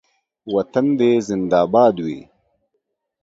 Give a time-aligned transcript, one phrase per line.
[0.53, 2.21] وطن دې زنده باد وي